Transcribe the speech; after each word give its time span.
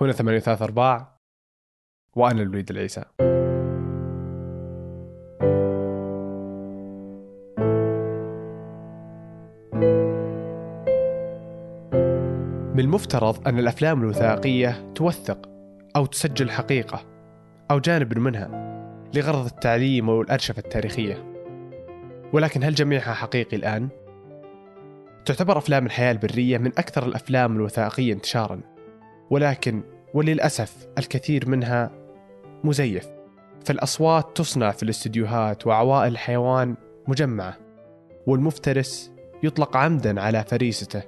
هنا 0.00 0.12
ثمانية 0.12 0.38
ثلاثة 0.38 0.64
أرباع 0.64 1.18
وأنا 2.16 2.42
الوليد 2.42 2.70
العيسى. 2.70 3.04
من 12.74 12.84
المفترض 12.84 13.48
أن 13.48 13.58
الأفلام 13.58 14.00
الوثائقية 14.02 14.92
توثق 14.94 15.48
أو 15.96 16.06
تسجل 16.06 16.50
حقيقة 16.50 17.00
أو 17.70 17.78
جانب 17.78 18.18
منها 18.18 18.48
لغرض 19.14 19.46
التعليم 19.46 20.10
أو 20.10 20.22
الأرشفة 20.22 20.58
التاريخية. 20.58 21.34
ولكن 22.32 22.64
هل 22.64 22.74
جميعها 22.74 23.14
حقيقي 23.14 23.56
الآن؟ 23.56 23.88
تعتبر 25.24 25.58
أفلام 25.58 25.86
الحياة 25.86 26.12
البرية 26.12 26.58
من 26.58 26.66
أكثر 26.78 27.06
الأفلام 27.06 27.56
الوثائقية 27.56 28.12
انتشارا. 28.12 28.77
ولكن 29.30 29.82
وللأسف 30.14 30.86
الكثير 30.98 31.48
منها 31.48 31.90
مزيف. 32.64 33.08
فالأصوات 33.64 34.36
تصنع 34.36 34.70
في 34.70 34.82
الاستديوهات 34.82 35.66
وعوائل 35.66 36.12
الحيوان 36.12 36.76
مجمعة 37.08 37.56
والمفترس 38.26 39.12
يطلق 39.42 39.76
عمدا 39.76 40.20
على 40.20 40.44
فريسته 40.44 41.02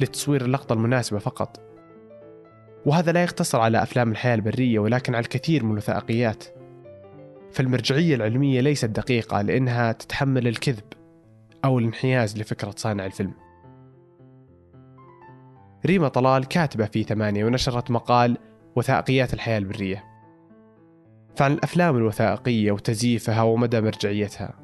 لتصوير 0.00 0.44
اللقطة 0.44 0.72
المناسبة 0.72 1.18
فقط. 1.18 1.60
وهذا 2.86 3.12
لا 3.12 3.22
يقتصر 3.22 3.60
على 3.60 3.82
أفلام 3.82 4.10
الحياة 4.10 4.34
البرية 4.34 4.78
ولكن 4.78 5.14
على 5.14 5.22
الكثير 5.22 5.64
من 5.64 5.70
الوثائقيات. 5.70 6.44
فالمرجعية 7.52 8.14
العلمية 8.14 8.60
ليست 8.60 8.84
دقيقة 8.84 9.42
لأنها 9.42 9.92
تتحمل 9.92 10.48
الكذب 10.48 10.84
أو 11.64 11.78
الانحياز 11.78 12.38
لفكرة 12.38 12.74
صانع 12.76 13.06
الفيلم. 13.06 13.34
ريما 15.86 16.08
طلال 16.08 16.44
كاتبة 16.44 16.84
في 16.84 17.02
ثمانية 17.02 17.44
ونشرت 17.44 17.90
مقال 17.90 18.38
وثائقيات 18.76 19.34
الحياة 19.34 19.58
البرية. 19.58 20.04
فعن 21.36 21.52
الأفلام 21.52 21.96
الوثائقية 21.96 22.72
وتزييفها 22.72 23.42
ومدى 23.42 23.80
مرجعيتها. 23.80 24.54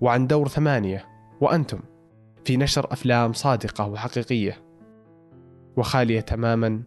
وعن 0.00 0.26
دور 0.26 0.48
ثمانية 0.48 1.04
وأنتم 1.40 1.80
في 2.44 2.56
نشر 2.56 2.92
أفلام 2.92 3.32
صادقة 3.32 3.88
وحقيقية. 3.88 4.56
وخالية 5.76 6.20
تماما 6.20 6.82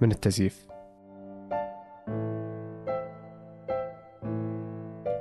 من 0.00 0.10
التزييف. 0.10 0.65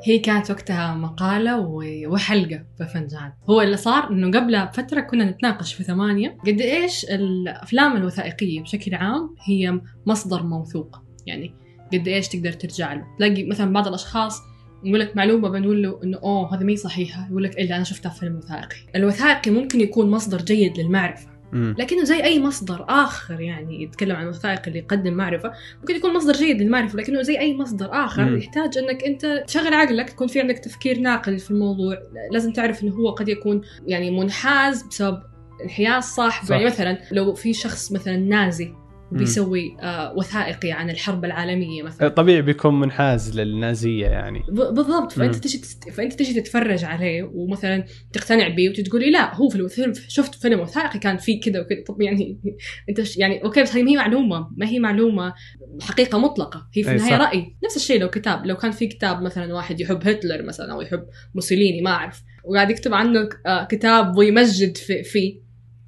هي 0.07 0.19
كانت 0.19 0.51
وقتها 0.51 0.95
مقالة 0.95 1.59
وحلقة 2.07 2.65
بفنجان. 2.79 3.33
هو 3.49 3.61
اللي 3.61 3.77
صار 3.77 4.11
إنه 4.11 4.39
قبلها 4.39 4.65
بفترة 4.65 5.01
كنا 5.01 5.25
نتناقش 5.25 5.73
في 5.73 5.83
ثمانية 5.83 6.37
قد 6.47 6.61
إيش 6.61 7.05
الأفلام 7.05 7.97
الوثائقية 7.97 8.61
بشكل 8.61 8.95
عام 8.95 9.35
هي 9.47 9.81
مصدر 10.05 10.43
موثوق. 10.43 11.01
يعني 11.25 11.55
قد 11.93 12.07
إيش 12.07 12.27
تقدر 12.27 12.51
ترجع 12.51 12.93
له. 12.93 13.05
تلاقي 13.17 13.43
مثلا 13.43 13.73
بعض 13.73 13.87
الأشخاص 13.87 14.41
يقول 14.83 14.99
لك 14.99 15.17
معلومة 15.17 15.49
بنقول 15.49 15.83
له 15.83 15.99
إنه 16.03 16.17
أوه 16.17 16.55
هذا 16.55 16.63
مي 16.63 16.75
صحيحة. 16.75 17.27
يقول 17.29 17.43
لك 17.43 17.59
إلا 17.59 17.75
أنا 17.75 17.83
شفتها 17.83 18.09
في 18.09 18.19
فيلم 18.19 18.37
وثائقي 18.37 18.77
الوثائقي 18.95 19.51
ممكن 19.51 19.81
يكون 19.81 20.11
مصدر 20.11 20.41
جيد 20.41 20.79
للمعرفة. 20.79 21.27
مم. 21.27 21.34
لكنه 21.53 22.03
زي 22.03 22.23
أي 22.23 22.39
مصدر 22.39 22.85
آخر 22.89 23.41
يعني 23.41 23.83
يتكلم 23.83 24.15
عن 24.15 24.23
الوثائق 24.23 24.61
اللي 24.67 24.79
يقدم 24.79 25.13
معرفة. 25.13 25.51
ممكن 25.79 25.95
يكون 25.95 26.13
مصدر 26.13 26.33
جيد 26.33 26.61
للمعرفة 26.61 26.97
لكنه 26.97 27.21
زي 27.21 27.39
أي 27.39 27.57
مصدر 27.57 27.89
آخر. 27.91 28.25
مم. 28.25 28.37
يحتاج 28.37 28.77
إنك 28.77 29.03
أنت 29.03 29.43
تشغل 29.47 29.73
عقلك 29.73 30.09
يكون 30.09 30.27
في 30.27 30.41
عندك 30.41 30.57
تفكير 30.57 30.99
ناقد 30.99 31.37
في 31.37 31.51
الموضوع. 31.51 31.97
لازم 32.31 32.53
تعرف 32.53 32.83
إنه 32.83 32.93
هو 32.95 33.09
قد 33.09 33.29
يكون 33.29 33.61
يعني 33.87 34.11
منحاز 34.11 34.83
بسبب 34.83 35.21
انحياز 35.63 36.03
صاحبه. 36.03 36.47
صح. 36.47 36.51
يعني 36.51 36.65
مثلا 36.65 36.97
لو 37.11 37.33
في 37.33 37.53
شخص 37.53 37.91
مثلا 37.91 38.17
نازي 38.17 38.73
بيسوي 39.11 39.77
آه 39.81 40.13
وثائقي 40.17 40.71
عن 40.71 40.89
الحرب 40.89 41.25
العالمية 41.25 41.83
مثلا. 41.83 42.07
طبيعي 42.07 42.41
بيكون 42.41 42.79
منحاز 42.79 43.39
للنازية 43.39 44.07
يعني. 44.07 44.43
بالضبط. 44.49 45.11
فأنت. 45.11 45.35
تجي. 45.35 45.61
فأنت 45.91 46.13
تجي 46.13 46.41
تتفرج 46.41 46.83
عليه 46.83 47.31
ومثلا 47.33 47.85
تقتنع 48.13 48.47
به 48.47 48.69
وتجي 48.69 48.83
تقول 48.83 49.01
لي 49.01 49.11
لا 49.11 49.35
هو 49.35 49.49
في 49.49 49.55
الفيلم 49.55 49.93
شفت 50.07 50.35
فيلم 50.35 50.59
وثائقي 50.59 50.99
كان 50.99 51.17
فيه 51.17 51.41
كذا 51.41 51.59
وكذا 51.59 51.83
طب 51.87 52.01
يعني 52.01 52.39
أنت. 52.89 53.17
يعني 53.17 53.43
أوكي 53.43 53.61
بس 53.61 53.75
هي 53.75 53.83
ما 53.83 53.91
هي 53.91 53.95
معلومة. 53.95 54.49
ما 54.57 54.67
هي 54.67 54.79
معلومة 54.79 55.33
حقيقة 55.81 56.17
مطلقة. 56.17 56.67
هي 56.73 56.83
في 56.83 56.91
النهاية. 56.91 57.17
رأي. 57.17 57.55
نفس 57.65 57.75
الشيء 57.75 57.99
لو 57.99 58.09
كتاب. 58.09 58.45
لو 58.45 58.55
كان 58.55 58.71
في 58.71 58.87
كتاب 58.87 59.21
مثلا 59.21 59.53
واحد 59.53 59.79
يحب 59.81 60.07
هتلر 60.07 60.41
مثلا 60.43 60.73
أو 60.73 60.81
يحب 60.81 61.05
موسوليني 61.35 61.81
ما 61.81 61.89
أعرف. 61.91 62.23
وقاعد 62.43 62.69
يكتب 62.69 62.93
عنه 62.93 63.29
آه، 63.45 63.63
كتاب 63.63 64.17
ويمجد 64.17 64.77
في 64.77 65.03
فيه. 65.03 65.44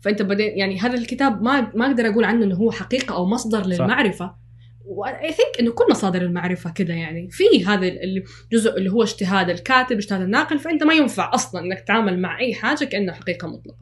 فأنت 0.07 0.21
بعدين 0.21 0.57
يعني 0.57 0.79
هذا 0.79 0.93
الكتاب 0.97 1.41
ما 1.43 1.71
ما 1.75 1.85
أقدر 1.85 2.07
أقول 2.09 2.23
عنه 2.23 2.45
إنه 2.45 2.55
هو 2.55 2.71
حقيقة 2.71 3.15
أو 3.15 3.25
مصدر 3.25 3.65
للمعرفة. 3.65 4.35
واي 4.85 5.31
ثينك 5.31 5.59
إنه 5.59 5.71
كل 5.71 5.85
مصادر 5.91 6.21
المعرفه 6.21 6.69
كذا 6.69 6.93
يعني. 6.95 7.29
في 7.31 7.65
هذا 7.65 7.87
ال- 7.87 8.23
الجزء 8.51 8.77
اللي 8.77 8.91
هو 8.91 9.03
اجتهاد 9.03 9.49
الكاتب 9.49 9.97
اجتهاد 9.97 10.21
الناقل 10.21 10.59
فأنت 10.59 10.83
ما 10.83 10.93
ينفع 10.93 11.31
أصلا 11.33 11.61
إنك 11.61 11.79
تتعامل 11.79 12.19
مع 12.19 12.39
أي 12.39 12.53
حاجة 12.53 12.85
كأنه 12.85 13.13
حقيقة 13.13 13.47
مطلقة. 13.47 13.77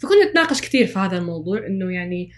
فكنا 0.00 0.24
نتناقش 0.30 0.60
كثير 0.60 0.86
في 0.86 0.98
هذا 0.98 1.18
الموضوع 1.18 1.66
إنه 1.66 1.92
يعني 1.92 2.30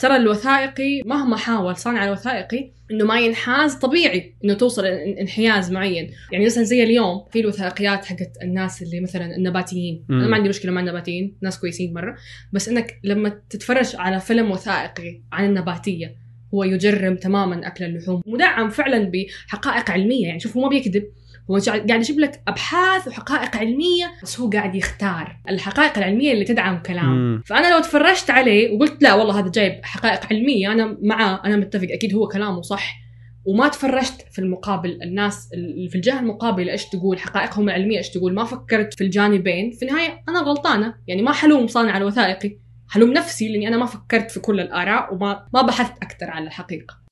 ترى 0.00 0.16
الوثائقي 0.16 1.02
مهما 1.06 1.36
حاول 1.36 1.76
صانع 1.76 2.04
الوثائقي 2.04 2.70
إنه 2.90 3.04
ما 3.04 3.20
ينحاز 3.20 3.74
طبيعي 3.74 4.34
إنه 4.44 4.54
توصل 4.54 4.82
إن- 4.82 5.20
انحياز 5.20 5.72
معين. 5.72 6.10
يعني 6.32 6.44
مثلا 6.44 6.64
زي 6.64 6.82
اليوم 6.82 7.24
في 7.32 7.40
الوثائقيات 7.40 8.04
حقت 8.04 8.30
الناس 8.42 8.82
اللي 8.82 9.00
مثلا 9.00 9.36
النباتيين. 9.36 10.04
مم. 10.08 10.18
أنا 10.20 10.28
ما 10.28 10.36
عندي 10.36 10.48
مشكلة 10.48 10.72
مع 10.72 10.80
النباتيين 10.80 11.36
ناس 11.42 11.60
كويسين 11.60 11.94
مرة. 11.94 12.16
بس 12.52 12.68
إنك 12.68 13.00
لما 13.04 13.40
تتفرج 13.50 13.96
على 13.96 14.20
فيلم 14.20 14.50
وثائقي 14.50 15.20
عن 15.32 15.44
النباتية 15.44 16.14
هو 16.54 16.64
يجرم 16.64 17.16
تماما 17.16 17.66
أكل 17.66 17.84
اللحوم 17.84 18.22
مدعم 18.26 18.70
فعلا 18.70 19.10
بحقائق 19.12 19.90
علمية. 19.90 20.26
يعني 20.26 20.40
شوف 20.40 20.56
هو 20.56 20.62
ما 20.62 20.68
بيكذب. 20.68 21.04
هو 21.50 21.58
قاعد 21.66 21.90
يجيب 21.90 22.20
لك 22.20 22.42
أبحاث 22.48 23.08
وحقائق 23.08 23.56
علمية 23.56 24.12
بس 24.22 24.40
هو 24.40 24.50
قاعد 24.50 24.74
يختار 24.74 25.36
الحقائق 25.48 25.98
العلمية 25.98 26.32
اللي 26.32 26.44
تدعم 26.44 26.82
كلامه 26.82 27.12
مم. 27.12 27.42
فأنا 27.46 27.74
لو 27.74 27.80
تفرجت 27.80 28.30
عليه 28.30 28.76
وقلت 28.76 29.02
لا 29.02 29.14
والله 29.14 29.38
هذا 29.40 29.50
جايب 29.50 29.80
حقائق 29.84 30.20
علمية 30.30 30.72
أنا 30.72 30.98
معاه 31.02 31.40
أنا 31.44 31.56
متفق 31.56 31.88
أكيد 31.90 32.14
هو 32.14 32.28
كلامه 32.28 32.62
صح. 32.62 33.08
وما 33.44 33.68
تفرجت 33.68 34.26
في 34.30 34.38
المقابل 34.38 35.02
الناس 35.02 35.48
اللي 35.54 35.88
في 35.88 35.94
الجهة 35.94 36.20
المقابلة 36.20 36.72
إيش 36.72 36.84
تقول 36.84 37.18
حقائقهم 37.18 37.68
العلمية 37.68 37.98
إيش 37.98 38.10
تقول 38.10 38.34
ما 38.34 38.44
فكرت 38.44 38.94
في 38.94 39.04
الجانبين. 39.04 39.70
في 39.70 39.82
النهاية 39.82 40.22
أنا 40.28 40.40
غلطانة 40.40 40.94
يعني 41.06 41.22
ما 41.22 41.32
حلوم 41.32 41.66
صانع 41.66 41.96
الوثائقي 41.96 42.58
حلوم 42.88 43.12
نفسي 43.12 43.48
لأني 43.48 43.68
أنا 43.68 43.76
ما 43.76 43.86
فكرت 43.86 44.30
في 44.30 44.40
كل 44.40 44.60
الآراء 44.60 45.14
وما 45.14 45.46
ما 45.54 45.62
بحثت 45.62 46.02
أكثر 46.02 46.30
عن 46.30 46.46
الحقيقة. 46.46 47.07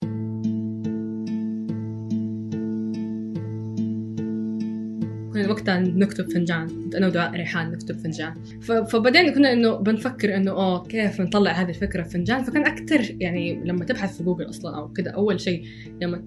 كنا 5.37 5.51
وقتها 5.51 5.79
نكتب 5.79 6.31
فنجان. 6.31 6.91
أنا 6.97 7.07
ودعاء 7.07 7.33
ريحان 7.33 7.71
نكتب 7.71 7.95
فنجان. 7.95 8.35
فبعدين 8.61 9.35
كنا 9.35 9.53
إنه 9.53 9.77
بنفكر 9.77 10.37
إنه 10.37 10.51
أوه 10.51 10.83
كيف 10.83 11.21
نطلع 11.21 11.51
هذه 11.51 11.69
الفكرة 11.69 12.03
في 12.03 12.11
فنجان؟ 12.11 12.45
فكان 12.45 12.67
أكثر 12.67 13.17
يعني 13.21 13.61
لما 13.65 13.85
تبحث 13.85 14.17
في 14.17 14.25
جوجل 14.25 14.49
أصلا 14.49 14.77
أو 14.77 14.89
كذا 14.89 15.11
أول 15.11 15.41
شيء 15.41 15.65
لما 16.03 16.23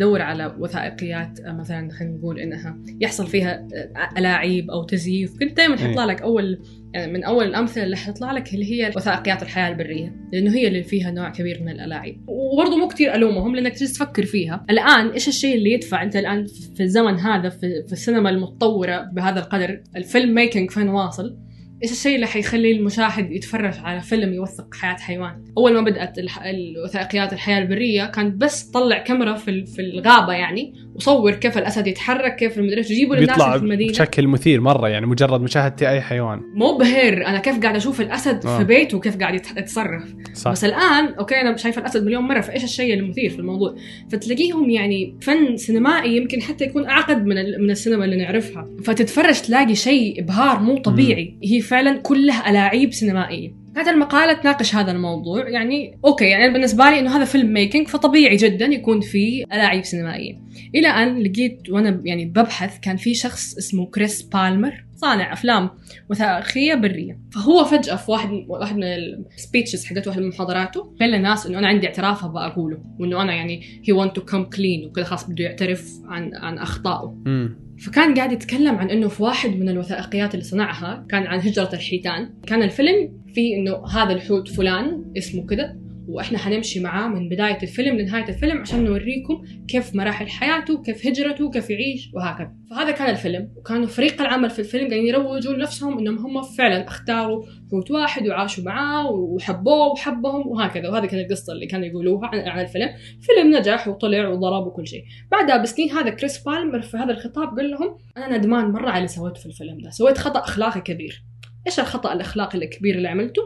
تدور 0.00 0.22
على 0.22 0.54
وثائقيات 0.58 1.40
آه، 1.40 1.52
مثلا 1.52 1.90
خلينا 1.90 2.16
نقول 2.16 2.40
إنها 2.40 2.78
يحصل 3.00 3.26
فيها 3.26 3.68
آه، 3.74 4.18
ألاعيب 4.18 4.70
أو 4.70 4.84
تزييف. 4.84 5.38
كنت 5.38 5.56
دائما 5.56 5.74
إيه. 5.74 5.80
حيطلع 5.80 6.04
لك 6.04 6.22
أول 6.22 6.58
يعني 6.94 7.12
من 7.12 7.24
أول 7.24 7.44
الأمثلة 7.44 7.84
اللي 7.84 7.96
حتطلع 7.96 8.32
لك 8.32 8.54
اللي 8.54 8.72
هي 8.72 8.92
وثائقيات 8.96 9.42
الحياة 9.42 9.68
البرية 9.68 10.16
لأنه 10.32 10.54
هي 10.54 10.68
اللي 10.68 10.82
فيها 10.82 11.10
نوع 11.10 11.30
كبير 11.30 11.62
من 11.62 11.68
الألاعيب. 11.68 12.20
وبرضه 12.28 12.76
مو 12.76 12.88
كثير 12.88 13.14
ألومهم 13.14 13.56
لأنك 13.56 13.76
تجلس 13.76 13.92
تفكر 13.92 14.24
فيها. 14.24 14.64
الآن 14.70 15.08
إيش 15.08 15.28
الشيء 15.28 15.56
اللي 15.56 15.72
يدفع؟ 15.72 16.02
أنت 16.02 16.16
الآن 16.16 16.46
في 16.76 16.82
الزمن 16.82 17.14
هذا 17.18 17.48
في, 17.48 17.82
في 17.86 17.92
السينما 17.92 18.30
المتطورة 18.30 19.10
بهذا 19.12 19.40
القدر 19.40 19.82
الفيلم 19.96 20.34
ميكينج 20.34 20.70
فين 20.70 20.88
واصل. 20.88 21.36
إيش 21.82 21.92
الشيء 21.92 22.14
اللي 22.14 22.26
حيخلي 22.26 22.72
المشاهد 22.72 23.30
يتفرج 23.32 23.74
على 23.84 24.00
فيلم 24.00 24.32
يوثق 24.34 24.74
حياة 24.74 24.96
حيوان؟ 24.96 25.44
أول 25.58 25.74
ما 25.74 25.80
الح... 26.18 26.42
الوثائقيات 26.42 27.32
الحياة 27.32 27.58
البرية 27.58 28.04
كانت 28.04 28.36
بس 28.36 28.62
طلع 28.62 28.98
كاميرا 28.98 29.34
في 29.34 29.66
في 29.66 29.82
الغابة 29.82 30.32
يعني 30.32 30.74
وصور 31.00 31.32
كيف 31.34 31.58
الأسد 31.58 31.86
يتحرك 31.86 32.36
كيف 32.36 32.58
المدري 32.58 32.80
يجيبوا 32.80 33.16
للناس 33.16 33.42
في 33.42 33.56
المدينة. 33.56 33.90
بشكل 33.90 34.28
مثير 34.28 34.60
مرة 34.60 34.88
يعني 34.88 35.06
مجرد 35.06 35.40
مشاهدة 35.40 35.90
أي 35.90 36.00
حيوان. 36.00 36.40
مبهر 36.54 37.26
أنا 37.26 37.38
كيف 37.38 37.60
قاعد 37.62 37.76
أشوف 37.76 38.00
الأسد 38.00 38.46
آه. 38.46 38.58
في 38.58 38.64
بيته 38.64 38.96
وكيف 38.96 39.16
قاعد 39.16 39.34
يت- 39.34 39.56
يتصرف. 39.58 40.14
صح. 40.34 40.50
بس 40.50 40.64
الآن 40.64 41.04
okay 41.18 41.34
أنا 41.40 41.56
شايفه 41.56 41.80
الأسد 41.80 42.04
مليون 42.04 42.22
مرة 42.22 42.40
فإيش 42.40 42.64
الشيء 42.64 42.94
المثير 42.94 43.30
في 43.30 43.38
الموضوع؟ 43.38 43.74
فتلاقيهم 44.12 44.70
يعني 44.70 45.14
فن 45.20 45.56
سينمائي 45.56 46.16
يمكن 46.16 46.42
حتى 46.42 46.64
يكون 46.64 46.86
أعقد 46.88 47.26
من 47.26 47.36
من 47.60 47.70
السينما 47.70 48.04
اللي 48.04 48.16
نعرفها. 48.16 48.68
فتتفرج 48.84 49.40
تلاقي 49.40 49.74
شيء 49.74 50.20
إبهار 50.22 50.58
مو 50.60 50.78
طبيعي. 50.78 51.34
هي 51.44 51.60
فعلا 51.60 51.96
كلها 51.98 52.50
ألاعيب 52.50 52.92
سينمائية. 52.92 53.59
كانت 53.74 53.88
المقالة 53.88 54.32
تناقش 54.32 54.74
هذا 54.74 54.92
الموضوع. 54.92 55.48
يعني 55.48 55.98
okay 56.04 56.24
يعني 56.24 56.52
بالنسبة 56.52 56.90
لي 56.90 57.00
إنه 57.00 57.16
هذا 57.16 57.24
film 57.24 57.52
making 57.52 57.88
فطبيعي 57.88 58.36
جدا 58.36 58.66
يكون 58.66 59.00
فيه 59.00 59.44
ألاعيب 59.44 59.84
سينمائية. 59.84 60.40
إلى 60.74 60.88
أن 60.88 61.22
لقيت 61.22 61.70
وأنا 61.70 62.00
يعني 62.04 62.24
ببحث 62.24 62.78
كان 62.80 62.96
في 62.96 63.14
شخص 63.14 63.56
اسمه 63.56 63.86
كريس 63.86 64.22
بالمر 64.22 64.84
صانع 65.00 65.32
أفلام 65.32 65.70
وثائقية 66.10 66.74
برية. 66.74 67.20
فهو 67.32 67.64
فجأة 67.64 67.96
في 67.96 68.10
واحد 68.10 68.30
واحد 68.48 68.76
من 68.76 68.84
ال 68.84 68.95
speeches 68.95 69.84
حقت 69.84 70.08
واحد 70.08 70.20
من 70.20 70.28
محاضراته 70.28 70.94
قال 71.00 71.10
للناس 71.10 71.46
إنه 71.46 71.58
أنا 71.58 71.68
عندي 71.68 71.86
اعتراف 71.86 72.24
أبغى 72.24 72.46
أقوله 72.46 72.78
وإنه 72.98 73.22
أنا 73.22 73.34
يعني 73.34 73.62
he 73.84 73.92
want 73.92 74.16
to 74.16 74.24
come 74.24 74.44
clean 74.44 74.86
وكذا 74.86 75.04
خلاص 75.04 75.30
بده 75.30 75.44
يعترف 75.44 75.90
عن 76.04 76.34
عن 76.34 76.58
أخطائه. 76.58 77.22
امم 77.26 77.70
فكان 77.80 78.14
قاعد 78.14 78.32
يتكلم 78.32 78.74
عن 78.74 78.90
إنه 78.90 79.08
في 79.08 79.22
واحد 79.22 79.50
من 79.50 79.68
الوثائقيات 79.68 80.34
اللي 80.34 80.44
صنعها 80.44 81.06
كان 81.08 81.26
عن 81.26 81.38
هجرة 81.38 81.70
الحيتان. 81.72 82.30
كان 82.46 82.62
الفيلم 82.62 83.22
فيه 83.34 83.56
إنه 83.56 83.86
هذا 83.86 84.12
الحوت 84.12 84.48
فلان 84.48 85.12
اسمه 85.18 85.46
كذا. 85.46 85.79
وإحنا 86.10 86.38
حنمشي 86.38 86.80
معاه 86.80 87.08
من 87.08 87.28
بداية 87.28 87.58
الفيلم 87.62 87.96
لنهاية 87.96 88.28
الفيلم 88.28 88.60
عشان 88.60 88.84
نوريكم 88.84 89.42
كيف 89.68 89.94
مراحل 89.94 90.28
حياته 90.28 90.82
كيف 90.82 91.06
هجرته 91.06 91.50
كيف 91.50 91.70
يعيش 91.70 92.10
وهكذا. 92.14 92.52
فهذا 92.70 92.90
كان 92.90 93.10
الفيلم. 93.10 93.52
وكانوا 93.56 93.86
فريق 93.86 94.20
العمل 94.22 94.50
في 94.50 94.58
الفيلم 94.58 94.88
قاعدين 94.88 95.06
يروجوا 95.06 95.52
لنفسهم 95.52 95.98
إنهم 95.98 96.18
هم 96.18 96.42
فعلا 96.42 96.88
أختاروا 96.88 97.44
حوت 97.70 97.90
واحد 97.90 98.28
وعاشوا 98.28 98.64
معاه 98.64 99.10
وحبوه 99.10 99.86
وحبهم 99.86 100.48
وهكذا. 100.48 100.88
وهذه 100.88 101.06
كانت 101.06 101.30
القصة 101.30 101.52
اللي 101.52 101.66
كانوا 101.66 101.86
يقولوها 101.86 102.26
عن, 102.26 102.38
عن 102.38 102.60
الفيلم. 102.60 102.88
فيلم 103.20 103.56
نجح 103.56 103.88
وطلع 103.88 104.28
وضرب 104.28 104.66
وكل 104.66 104.86
شيء. 104.86 105.04
بعدها 105.32 105.56
بسنين 105.56 105.90
هذا 105.90 106.10
كريس 106.10 106.38
بالمر 106.38 106.82
في 106.82 106.96
هذا 106.96 107.12
الخطاب 107.12 107.48
قال 107.56 107.70
لهم 107.70 107.98
أنا 108.16 108.36
ندمان 108.36 108.64
مرة 108.64 108.88
على 108.90 108.98
اللي 108.98 109.08
سويته 109.08 109.40
في 109.40 109.46
الفيلم 109.46 109.78
ده. 109.78 109.90
سويت 109.90 110.18
خطأ 110.18 110.40
أخلاقي 110.40 110.80
كبير. 110.80 111.24
إيش 111.66 111.80
الخطأ 111.80 112.12
الأخلاقي 112.12 112.58
الكبير 112.58 112.94
اللي 112.94 113.08
عملته؟ 113.08 113.42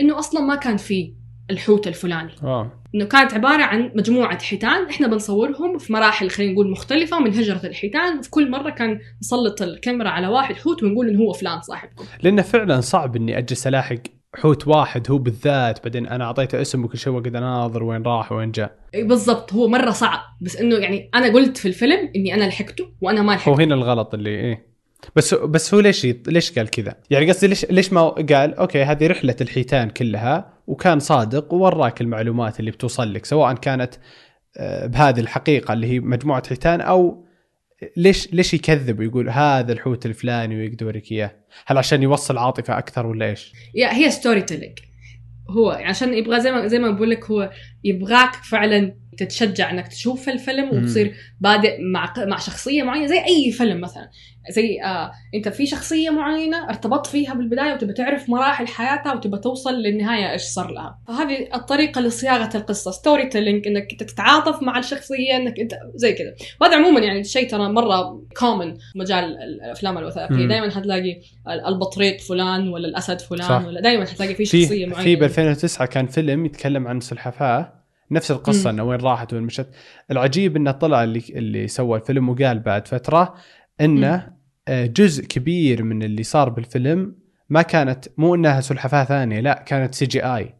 إنه 0.00 0.18
أصلا 0.18 0.40
ما 0.40 0.54
كان 0.54 0.76
فيه 0.76 1.23
الحوت 1.50 1.86
الفلاني. 1.86 2.32
آه. 2.42 2.72
إنه 2.94 3.04
كانت 3.04 3.34
عبارة 3.34 3.62
عن 3.62 3.92
مجموعة 3.94 4.42
حيتان 4.42 4.88
إحنا 4.90 5.06
بنصورهم 5.06 5.78
في 5.78 5.92
مراحل 5.92 6.30
خلينا 6.30 6.52
نقول 6.52 6.70
مختلفة 6.70 7.20
من 7.20 7.34
هجرة 7.34 7.60
الحيتان 7.64 8.18
وفي 8.18 8.30
كل 8.30 8.50
مرة 8.50 8.70
كان 8.70 9.00
نسلط 9.22 9.62
الكاميرا 9.62 10.08
على 10.08 10.28
واحد 10.28 10.54
حوت 10.54 10.82
ونقول 10.82 11.08
إنه 11.08 11.18
هو 11.20 11.32
فلان 11.32 11.60
صاحبكم. 11.60 12.04
لأنه 12.22 12.42
فعلا 12.42 12.80
صعب 12.80 13.16
إني 13.16 13.38
أجلس 13.38 13.66
ألاحق 13.66 13.96
حوت 14.34 14.68
واحد 14.68 15.10
هو 15.10 15.18
بالذات 15.18 15.84
بعدين 15.84 16.06
أنا 16.06 16.24
أعطيته 16.24 16.60
اسم 16.60 16.84
وكل 16.84 16.98
شيء 16.98 17.12
وقعد 17.12 17.36
أناظر 17.36 17.82
وين 17.82 18.02
راح 18.02 18.32
وين 18.32 18.50
جاء. 18.50 18.78
بالضبط 18.94 19.52
هو 19.52 19.68
مرة 19.68 19.90
صعب 19.90 20.20
بس 20.40 20.56
إنه 20.56 20.76
يعني 20.76 21.10
أنا 21.14 21.32
قلت 21.32 21.56
في 21.56 21.68
الفيلم 21.68 22.10
إني 22.16 22.34
أنا 22.34 22.44
لحقته 22.44 22.84
وأنا 23.00 23.22
ما 23.22 23.32
هو 23.32 23.36
لحقته 23.36 23.64
هنا 23.64 23.74
الغلط 23.74 24.14
اللي 24.14 24.30
إيه. 24.30 24.73
بس 25.16 25.34
بس 25.34 25.74
هو 25.74 25.80
ليش 25.80 26.06
ليش 26.26 26.58
قال 26.58 26.70
كذا؟ 26.70 26.94
يعني 27.10 27.30
قصدي 27.30 27.46
ليش 27.46 27.64
ليش 27.64 27.92
ما 27.92 28.08
قال 28.08 28.54
okay 28.54 28.82
هذه 28.82 29.06
رحلة 29.06 29.36
الحيتان 29.40 29.90
كلها 29.90 30.54
وكان 30.66 30.98
صادق 30.98 31.54
ووراك 31.54 32.00
المعلومات 32.00 32.60
اللي 32.60 32.70
بتوصل 32.70 33.14
لك 33.14 33.24
سواء 33.24 33.54
كانت 33.54 33.94
آه، 34.56 34.86
بهذه 34.86 35.20
الحقيقة 35.20 35.72
اللي 35.72 35.86
هي 35.86 36.00
مجموعة 36.00 36.48
حيتان 36.48 36.80
أو 36.80 37.24
ليش 37.96 38.34
ليش 38.34 38.54
يكذب 38.54 38.98
ويقول 38.98 39.30
هذا 39.30 39.72
الحوت 39.72 40.06
الفلاني 40.06 40.56
ويقدر 40.56 41.02
إياه؟ 41.12 41.36
هل 41.66 41.78
عشان 41.78 42.02
يوصل 42.02 42.38
عاطفة 42.38 42.78
أكثر 42.78 43.06
ولا 43.06 43.26
إيش؟ 43.26 43.52
yeah 43.74 43.94
هي 43.94 44.10
storytelling 44.10 44.78
هو 45.50 45.70
عشان 45.70 46.14
يبغى 46.14 46.40
زي 46.40 46.52
ما 46.52 46.66
زي 46.66 46.78
ما 46.78 46.90
بقول 46.90 47.10
لك 47.10 47.24
هو 47.24 47.50
يبغاك 47.84 48.34
فعلا 48.34 48.96
تتشجع 49.18 49.70
إنك 49.70 49.88
تشوف 49.88 50.28
الفيلم. 50.28 50.68
وتصير 50.68 51.14
بادئ 51.40 51.80
مع 51.80 52.12
مع 52.18 52.38
شخصية 52.38 52.82
معينة 52.82 53.06
زي 53.06 53.24
أي 53.24 53.52
فيلم 53.52 53.80
مثلا 53.80 54.10
زي 54.50 54.82
آه 54.82 55.12
أنت 55.34 55.48
في 55.48 55.66
شخصية 55.66 56.10
معينة 56.10 56.68
ارتبطت 56.68 57.06
فيها 57.06 57.34
بالبداية 57.34 57.72
وتبى 57.74 57.92
تعرف 57.92 58.28
مراحل 58.28 58.66
حياتها 58.66 59.14
وتبى 59.14 59.38
توصل 59.38 59.74
للنهاية 59.74 60.32
إيش 60.32 60.42
صار 60.42 60.70
لها 60.70 60.98
فهذه 61.08 61.48
الطريقة 61.54 62.00
لصياغة 62.00 62.56
القصة 62.56 62.90
storytelling 62.90 63.66
إنك 63.66 63.92
أنت 63.92 64.02
تتعاطف 64.02 64.62
مع 64.62 64.78
الشخصية 64.78 65.36
إنك 65.36 65.60
أنت 65.60 65.74
زي 65.94 66.12
كذا 66.12 66.34
وهذا 66.60 66.76
عموما 66.76 67.00
يعني 67.00 67.24
شيء 67.24 67.48
ترى 67.50 67.68
مرة 67.68 68.22
common 68.36 68.76
مجال 68.94 69.24
الأفلام 69.24 69.98
الوثائقية. 69.98 70.46
دائما 70.46 70.70
حتلاقي 70.70 71.20
البطريق 71.68 72.20
فلان 72.20 72.68
ولا 72.68 72.88
الأسد 72.88 73.20
فلان 73.20 73.48
صح. 73.48 73.66
ولا 73.66 73.80
دائما 73.80 74.04
حتلاقي 74.04 74.34
في 74.34 74.44
شخصية 74.44 74.66
في 74.68 74.86
معينة 74.86 75.04
في 75.04 75.16
ب 75.16 75.22
2009 75.22 75.86
كان 75.86 76.06
فيلم 76.06 76.46
يتكلم 76.46 76.88
عن 76.88 77.00
سلحفاة 77.00 77.83
نفس 78.10 78.30
القصة. 78.30 78.70
إنه 78.70 78.84
وين 78.84 79.00
راحت 79.00 79.32
وين 79.32 79.42
مشت 79.42 79.68
العجيب 80.10 80.56
إنه 80.56 80.70
طلع 80.70 81.04
اللي 81.04 81.22
اللي 81.30 81.68
سوى 81.68 81.98
الفيلم 81.98 82.28
وقال 82.28 82.58
بعد 82.58 82.88
فترة 82.88 83.34
إنه 83.80 84.34
آه، 84.68 84.86
جزء 84.86 85.24
كبير 85.24 85.82
من 85.82 86.02
اللي 86.02 86.22
صار 86.22 86.48
بالفيلم 86.48 87.14
ما 87.48 87.62
كانت 87.62 88.04
مو 88.16 88.34
إنها 88.34 88.60
سلحفاة 88.60 89.04
ثانية 89.04 89.40
لا 89.40 89.64
كانت 89.66 89.94
CGI 89.94 90.54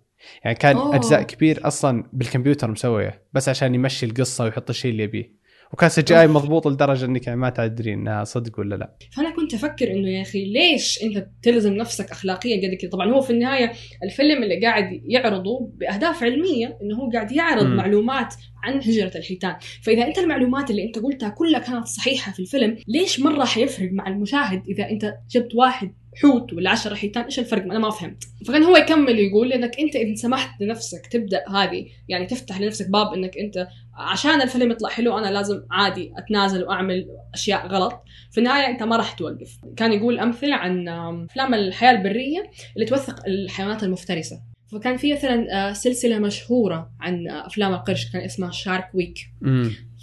يعني 0.45 0.57
كان 0.57 0.77
أوه. 0.77 0.97
اجزاء 0.97 1.23
كبير 1.23 1.67
أصلا 1.67 2.05
بالكمبيوتر 2.13 2.71
مسوية 2.71 3.23
بس 3.33 3.49
عشان 3.49 3.75
يمشي 3.75 4.07
القصة 4.07 4.45
ويحط 4.45 4.71
الشيء 4.71 4.91
اللي 4.91 5.03
يبيه 5.03 5.44
وكان 5.75 5.89
CGI. 5.89 6.27
مضبوط 6.27 6.67
لدرجة 6.69 7.05
إنك 7.05 7.27
يعني 7.27 7.41
ما 7.41 7.51
تدري 7.51 7.95
إنها 7.95 8.25
صدق 8.25 8.59
ولا 8.59 8.75
لا 8.75 8.95
فانا 9.13 9.31
كنت 9.31 9.55
أفكر 9.55 9.91
إنه 9.91 10.09
يا 10.09 10.23
أخي 10.23 10.45
ليش 10.45 11.03
أنت 11.03 11.27
تلزم 11.43 11.73
نفسك 11.73 12.11
اخلاقيا 12.11 12.57
قد 12.57 12.75
كذا 12.75 12.91
طبعا 12.91 13.13
هو 13.13 13.21
في 13.21 13.31
النهاية 13.31 13.73
الفيلم 14.03 14.43
اللي 14.43 14.61
قاعد 14.61 15.01
يعرضه 15.05 15.71
بأهداف 15.75 16.23
علمية 16.23 16.79
إنه 16.83 16.97
هو 16.97 17.11
قاعد 17.11 17.33
يعرض 17.33 17.67
مم. 17.67 17.77
معلومات 17.77 18.35
عن 18.65 18.79
هجرة 18.79 19.13
الحيتان 19.17 19.57
فإذا 19.83 20.07
أنت 20.07 20.19
المعلومات 20.19 20.71
اللي 20.71 20.85
أنت 20.85 20.99
قلتها 20.99 21.29
كلها 21.29 21.61
كانت 21.61 21.87
صحيحة 21.87 22.33
في 22.33 22.41
الفيلم 22.41 22.77
ليش 22.89 23.21
مره 23.21 23.45
حيفرق 23.45 23.93
مع 23.93 24.09
المشاهد 24.09 24.63
إذا 24.69 24.91
أنت 24.91 25.15
جبت 25.31 25.55
واحد 25.55 25.95
حوت 26.23 26.53
ولا 26.53 26.71
عشرة 26.71 26.95
حيتان 26.95 27.25
إيش 27.25 27.39
الفرق؟ 27.39 27.63
أنا 27.63 27.79
ما 27.79 27.91
فهمت. 27.91 28.25
فكان 28.47 28.63
هو 28.63 28.77
يكمل 28.77 29.19
يقول 29.19 29.53
إنك 29.53 29.81
أنت 29.81 29.97
إذا 29.97 30.15
سمحت 30.15 30.61
لنفسك 30.61 31.07
تبدأ 31.07 31.45
هذه 31.49 31.87
يعني 32.09 32.27
تفتح 32.27 32.61
لنفسك 32.61 32.91
باب 32.91 33.15
إنك 33.15 33.39
أنت 33.39 33.69
عشان 33.95 34.43
الفيلم 34.43 34.71
يطلع 34.71 34.89
حلو 34.89 35.19
أنا 35.19 35.31
لازم 35.33 35.63
عادي 35.71 36.13
أتنازل 36.17 36.65
وأعمل 36.65 37.07
أشياء 37.35 37.67
غلط. 37.67 38.05
في 38.31 38.39
النهاية 38.39 38.67
أنت 38.67 38.83
ما 38.83 38.97
راح 38.97 39.13
توقف. 39.13 39.59
كان 39.77 39.93
يقول 39.93 40.19
أمثلة 40.19 40.55
عن 40.55 40.89
أفلام 40.89 41.55
الحياة 41.55 41.91
البرية 41.91 42.51
اللي 42.77 42.87
توثق 42.87 43.27
الحيوانات 43.27 43.83
المفترسة. 43.83 44.54
فكان 44.75 44.97
في 44.97 45.13
مثلا 45.13 45.69
آه، 45.69 45.73
سلسلة 45.73 46.19
مشهورة 46.19 46.91
عن 47.01 47.29
آه، 47.29 47.47
أفلام 47.47 47.75
القرش 47.75 48.13
كان 48.13 48.23
اسمها 48.23 48.51
شارك 48.51 48.89
ويك 48.95 49.19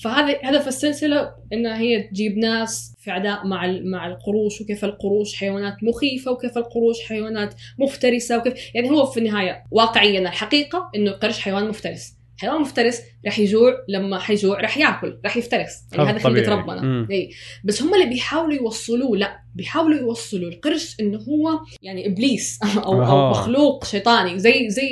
فهذا 0.03 0.37
هدف 0.43 0.67
السلسلة 0.67 1.31
انها 1.53 1.77
هي 1.77 2.03
تجيب 2.03 2.37
ناس 2.37 2.95
في 2.99 3.11
عداء 3.11 3.47
مع 3.47 3.79
مع 3.83 4.07
القروش 4.07 4.61
وكيف 4.61 4.85
القروش 4.85 5.35
حيوانات 5.35 5.75
مخيفة 5.83 6.31
وكيف 6.31 6.57
القروش 6.57 7.01
حيوانات 7.09 7.53
مفترسة 7.79 8.37
وكيف 8.37 8.53
يعني 8.75 8.89
هو 8.89 9.05
في 9.05 9.19
النهاية 9.19 9.63
واقعيا 9.71 10.19
الحقيقة 10.19 10.89
إنه 10.95 11.11
القرش 11.11 11.39
حيوان 11.39 11.69
مفترس. 11.69 12.13
حيوان 12.37 12.61
مفترس 12.61 13.01
راح 13.25 13.39
يجوع 13.39 13.73
لما 13.87 14.19
حيجوع 14.19 14.61
راح 14.61 14.77
يأكل 14.77 15.19
راح 15.23 15.37
يفترس. 15.37 15.83
يعني 15.93 16.09
هذا 16.09 16.19
خلقه. 16.19 16.55
ربنا. 16.55 17.07
اي 17.11 17.29
بس 17.63 17.81
هم 17.81 17.93
اللي 17.93 18.05
بيحاولوا 18.05 18.53
يوصلوه 18.53 19.17
لا. 19.17 19.39
بيحاولوا 19.55 19.99
يوصلوا 19.99 20.49
القرش 20.49 20.95
إنه 20.99 21.17
هو 21.17 21.59
يعني 21.81 22.07
إبليس 22.07 22.59
أو 22.63 22.93
أو 22.93 23.01
أها. 23.03 23.29
مخلوق 23.31 23.85
شيطاني 23.85 24.39
زي 24.39 24.69
زي 24.69 24.89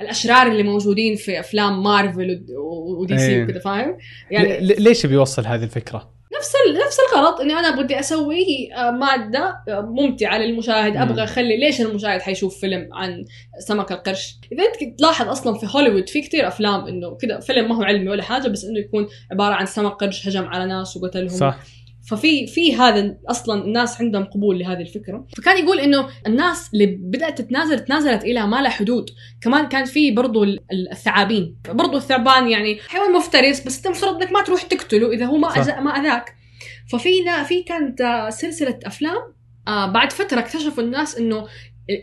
الأشرار 0.00 0.46
اللي 0.46 0.62
موجودين 0.62 1.16
في 1.16 1.40
أفلام 1.40 1.82
مارفل 1.82 2.30
ود- 2.30 2.50
ودي 3.00 3.18
سي. 3.18 3.42
وكذا 3.42 3.58
فاهم؟ 3.60 3.96
يعني 4.30 4.60
ليش 4.60 5.06
بيوصل 5.06 5.46
هذه 5.46 5.64
الفكرة؟ 5.64 6.18
نفس 6.38 6.52
نفس 6.86 6.98
الغلط 7.12 7.40
إني 7.40 7.52
أنا 7.52 7.82
بدي 7.82 8.00
أسوي 8.00 8.44
آه، 8.76 8.90
مادة 8.90 9.54
آه، 9.68 9.80
ممتعة 9.80 10.38
للمشاهد. 10.38 10.96
أبغى 10.96 11.24
أخلي 11.24 11.56
ليش 11.56 11.80
المشاهد 11.80 12.20
حيشوف 12.20 12.60
فيلم 12.60 12.88
عن 12.92 13.24
سمك 13.58 13.92
القرش 13.92 14.36
إذا 14.52 14.62
أنت 14.64 14.98
تلاحظ 14.98 15.28
أصلا 15.28 15.58
في 15.58 15.66
هوليوود 15.76 16.08
في 16.08 16.20
كتير 16.20 16.48
أفلام 16.48 16.86
إنه 16.86 17.16
كذا 17.16 17.40
فيلم 17.40 17.68
ما 17.68 17.76
هو 17.76 17.82
علمي 17.82 18.08
ولا 18.10 18.22
حاجة 18.22 18.48
بس 18.48 18.64
إنه 18.64 18.78
يكون 18.78 19.08
عبارة 19.32 19.54
عن 19.54 19.66
سمك 19.66 19.92
قرش 19.92 20.28
هجم 20.28 20.44
على 20.44 20.66
ناس 20.66 20.96
وقتلهم 20.96 21.28
صح 21.28 21.58
ففي 22.08 22.46
في 22.46 22.76
هذا 22.76 23.16
أصلا 23.30 23.64
الناس 23.64 24.00
عندهم 24.00 24.24
قبول 24.24 24.58
لهذه 24.58 24.80
الفكرة. 24.80 25.26
فكان 25.36 25.64
يقول 25.64 25.80
إنه 25.80 26.08
الناس 26.26 26.70
اللي 26.74 26.86
بدأت 26.86 27.38
تتنازل 27.38 27.78
تنازلت 27.78 28.24
إلى 28.24 28.46
ما 28.46 28.62
لا 28.62 28.68
حدود. 28.68 29.10
كمان 29.40 29.68
كان 29.68 29.84
في 29.84 30.10
برضو 30.10 30.44
ال- 30.44 30.58
ال- 30.72 30.90
الثعابين. 30.92 31.56
برضو 31.68 31.96
الثعبان 31.96 32.48
يعني 32.48 32.78
حيوان 32.88 33.12
مفترس 33.12 33.60
بس 33.66 33.76
أنت 33.76 33.88
مفترض 33.88 34.22
إنك 34.22 34.32
ما 34.32 34.42
تروح 34.42 34.62
تقتله 34.62 35.12
إذا 35.12 35.24
هو 35.26 35.36
ما. 35.36 35.48
أذى 35.48 35.72
ما 35.80 35.90
أذاك. 35.90 36.34
ففي 36.90 37.10
في 37.48 37.62
كانت 37.62 38.26
سلسلة 38.32 38.78
أفلام 38.86 39.18
آه 39.68 39.86
بعد 39.92 40.12
فترة 40.12 40.38
اكتشفوا 40.38 40.82
الناس 40.82 41.18
إنه 41.18 41.46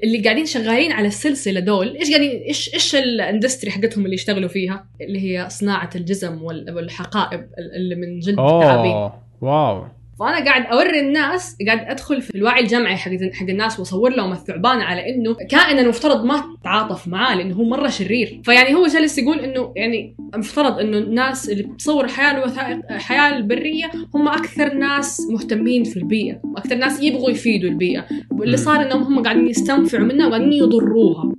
اللي 0.04 0.22
قاعدين 0.24 0.46
شغالين 0.46 0.92
على 0.92 1.08
السلسلة 1.08 1.60
دول 1.60 1.96
إيش 1.98 2.10
قاعدين 2.10 2.32
إيش 2.32 2.74
إيش 2.74 2.96
ال 2.96 3.04
industry 3.04 3.72
حقتهم 3.72 4.06
اللي 4.06 4.16
يشتغلوا 4.16 4.50
فيها؟ 4.50 4.88
اللي 5.02 5.20
هي 5.20 5.50
صناعة 5.50 5.90
الجزم 5.96 6.44
وال- 6.44 6.76
والحقائب 6.76 7.50
اللي 7.78 7.96
من 7.96 8.20
جلد 8.20 8.40
الثعابين 8.40 9.25
واو. 9.42 9.86
فأنا 10.20 10.46
قاعد 10.46 10.66
أوري 10.66 11.00
الناس 11.00 11.58
قاعد 11.66 11.80
أدخل 11.80 12.22
في 12.22 12.36
الوعي 12.36 12.62
الجمعي 12.62 12.96
حق 12.96 13.12
حق 13.34 13.50
الناس 13.50 13.80
وأصور 13.80 14.10
لهم 14.10 14.32
الثعبان 14.32 14.82
على 14.82 15.10
إنه 15.10 15.36
كائن 15.50 15.80
المفترض 15.80 16.26
ما 16.26 16.44
تتعاطف 16.62 17.08
معاه 17.08 17.36
لأنه 17.36 17.56
هو 17.56 17.64
مرة 17.64 17.88
شرير. 17.88 18.42
فيعني 18.44 18.76
هو 18.76 18.88
جالس 18.88 19.18
يقول 19.18 19.40
إنه 19.40 19.74
يعني 19.76 20.16
المفترض 20.34 20.80
إنه 20.80 20.98
الناس 20.98 21.50
اللي 21.50 21.64
بتصور 21.64 22.06
الحياة 22.06 22.38
الوثائق 22.38 22.80
الحياة 22.92 23.38
البرية 23.38 23.92
هم 24.16 24.28
أكثر 24.28 24.74
ناس 24.74 25.22
مهتمين 25.32 25.84
في 25.84 25.98
البيئة 25.98 26.40
وأكثر 26.44 26.76
ناس 26.76 27.04
يبغوا 27.04 27.30
يفيدوا 27.30 27.70
البيئة. 27.70 28.06
واللي. 28.32 28.58
صار 28.58 28.82
إنهم 28.82 29.04
هم 29.04 29.24
قاعدين 29.24 29.48
يستنفعوا 29.48 30.06
منها 30.06 30.28
وقاعدين 30.28 30.54
يضروها. 30.54 31.32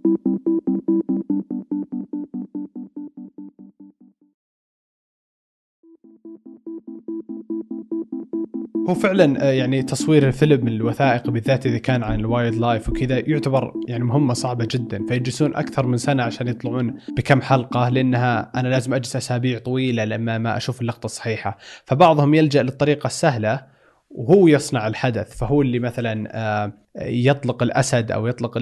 هو 8.89 8.95
فعلا 8.95 9.49
آه، 9.49 9.53
يعني 9.53 9.83
تصوير 9.83 10.27
الفيلم 10.27 10.69
الوثائقي 10.69 11.33
بالذات 11.33 11.67
إذا 11.67 11.79
كان 11.79 12.03
عن 12.03 12.21
ال 12.21 12.55
wildlife 12.55 12.89
وكذا 12.89 13.19
يعتبر 13.19 13.73
يعني 13.89 14.05
مهمة 14.05 14.35
صعبة 14.35 14.69
جدا 14.71 15.07
فيجلسون 15.09 15.57
أكثر 15.57 15.87
من 15.87 15.97
سنة 15.97 16.23
عشان 16.23 16.49
يطلعون 16.49 16.95
بكم 17.17 17.43
حلقة 17.43 17.89
لأنها 17.89 18.53
أنا 18.55 18.69
لازم 18.69 18.95
أجلس 18.95 19.17
أسابيع 19.17 19.59
طويلة 19.59 20.05
لما 20.05 20.39
ما 20.39 20.57
أشوف 20.57 20.81
اللقطة 20.81 21.05
الصحيحة. 21.05 21.59
فبعضهم 21.85 22.35
يلجأ 22.35 22.63
للطريقة 22.63 23.07
السهلة 23.07 23.63
وهو 24.11 24.49
يصنع 24.49 24.87
الحدث 24.87 25.37
فهو 25.37 25.63
اللي 25.63 25.79
مثلا 25.79 26.29
آه، 26.33 26.73
يطلق 27.01 27.63
الأسد 27.63 28.11
أو 28.13 28.27
يطلق 28.27 28.59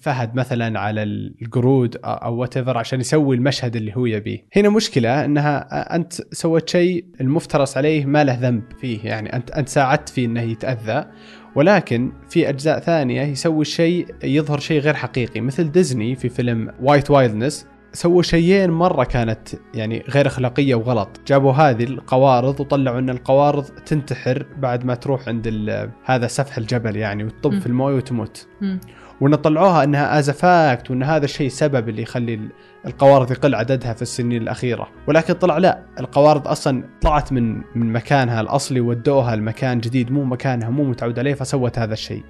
الفهد 0.00 0.34
مثلا 0.34 0.80
على 0.80 1.02
القرود 1.02 1.96
أو 2.04 2.36
what 2.36 2.58
عشان 2.68 3.00
يسوي 3.00 3.36
المشهد 3.36 3.76
اللي 3.76 3.96
هو 3.96 4.06
يبيه. 4.06 4.46
هنا 4.56 4.68
مشكلة 4.68 5.24
إنها 5.24 5.96
أنت 5.96 6.12
سويت 6.32 6.68
شيء 6.68 7.04
المفترس 7.20 7.76
عليه 7.76 8.06
ما 8.06 8.24
له 8.24 8.34
ذنب 8.34 8.62
فيه 8.80 9.04
يعني 9.04 9.36
أنت 9.36 9.50
أنت 9.50 9.68
ساعدت 9.68 10.08
فيه 10.08 10.26
إنه 10.26 10.40
يتأذى 10.40 11.06
ولكن 11.54 12.12
في 12.28 12.48
أجزاء 12.48 12.80
ثانية 12.80 13.22
يسوي 13.22 13.64
شيء 13.64 14.06
يظهر 14.24 14.58
شيء 14.58 14.80
غير 14.80 14.94
حقيقي 14.94 15.40
مثل 15.40 15.72
ديزني 15.72 16.14
في 16.14 16.28
فيلم 16.28 16.72
White 16.80 17.10
Wilderness 17.10 17.66
سووا 17.92 18.22
شيئين 18.22 18.70
مرة 18.70 19.04
كانت 19.04 19.48
يعني 19.74 20.04
غير 20.08 20.26
أخلاقية 20.26 20.74
وغلط. 20.74 21.20
جابوا 21.26 21.52
هذه 21.52 21.84
القوارض 21.84 22.60
وطلعوا 22.60 22.98
إن 22.98 23.10
القوارض 23.10 23.64
تنتحر 23.64 24.46
بعد 24.58 24.84
ما 24.84 24.94
تروح 24.94 25.28
عند 25.28 25.48
هذا 26.04 26.26
سفح 26.26 26.56
الجبل 26.56 26.96
يعني 26.96 27.24
وتطب 27.24 27.58
في 27.58 27.66
الموية 27.66 27.94
وتموت. 27.94 28.48
وإن 29.20 29.34
طلعوها 29.34 29.84
إنها 29.84 30.18
as 30.18 30.30
fact 30.30 30.90
وإن 30.90 31.02
هذا 31.02 31.24
الشيء 31.24 31.48
سبب 31.48 31.88
اللي 31.88 32.02
يخلي 32.02 32.40
القوارض 32.86 33.30
يقل 33.30 33.54
عددها 33.54 33.92
في 33.92 34.02
السنين 34.02 34.42
الأخيرة 34.42 34.88
ولكن 35.06 35.34
طلع 35.34 35.58
لا 35.58 35.82
القوارض 36.00 36.48
أصلا 36.48 36.84
طلعت 37.00 37.32
من 37.32 37.56
من 37.74 37.92
مكانها 37.92 38.40
الأصلي 38.40 38.80
ودوها 38.80 39.36
لمكان 39.36 39.80
جديد 39.80 40.12
مو 40.12 40.24
مكانها 40.24 40.70
مو 40.70 40.84
متعود 40.84 41.18
عليه 41.18 41.34
فسوت 41.34 41.78
هذا 41.78 41.92
الشيء 41.92 42.24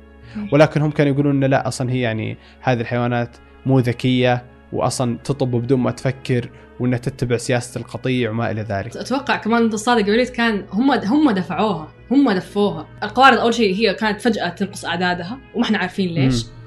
ولكن 0.53 0.83
هم 0.83 0.91
كانوا 0.91 1.13
يقولون 1.13 1.45
لا 1.45 1.69
أصلا 1.69 1.91
هي 1.91 2.01
يعني 2.01 2.37
هذه 2.61 2.81
الحيوانات 2.81 3.37
مو 3.67 3.79
ذكية 3.79 4.45
واصلا 4.73 5.19
تطب 5.25 5.51
بدون 5.51 5.81
ما 5.81 5.91
تفكر 5.91 6.51
وإنها 6.81 6.99
تتبع 6.99 7.37
سياسة 7.37 7.81
القطيع 7.81 8.31
وما 8.31 8.51
إلى 8.51 8.63
ذلك. 8.63 8.97
أتوقع 8.97 9.37
كمان 9.37 9.63
أنت 9.63 9.75
صادق 9.75 10.03
وليد 10.03 10.29
كان 10.29 10.65
هم 10.73 10.91
هم 10.91 11.31
دفعوها 11.31 11.89
هم 12.11 12.33
دفوها، 12.33 12.87
القوارض 13.03 13.39
أول 13.39 13.55
شيء 13.55 13.75
هي 13.75 13.95
كانت 13.95 14.21
فجأة 14.21 14.49
تنقص 14.49 14.85
أعدادها 14.85 15.39
وما 15.55 15.65
إحنا 15.65 15.79
عارفين 15.79 16.09
ليش. 16.15 16.45
م. 16.45 16.60